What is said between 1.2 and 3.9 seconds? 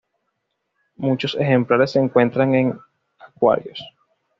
ejemplares se encuentran en acuarios.